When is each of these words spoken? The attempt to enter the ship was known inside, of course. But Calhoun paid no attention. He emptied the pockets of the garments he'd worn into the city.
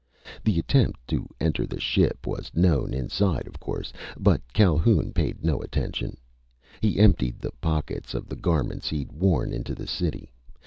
The 0.43 0.57
attempt 0.57 0.99
to 1.09 1.27
enter 1.39 1.67
the 1.67 1.79
ship 1.79 2.25
was 2.25 2.49
known 2.55 2.91
inside, 2.91 3.45
of 3.45 3.59
course. 3.59 3.93
But 4.17 4.41
Calhoun 4.51 5.13
paid 5.13 5.43
no 5.43 5.61
attention. 5.61 6.17
He 6.81 6.97
emptied 6.97 7.37
the 7.37 7.51
pockets 7.61 8.15
of 8.15 8.25
the 8.27 8.35
garments 8.35 8.89
he'd 8.89 9.11
worn 9.11 9.53
into 9.53 9.75
the 9.75 9.85
city. 9.85 10.31